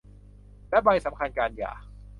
[0.69, 1.71] และใบสำคัญการหย่า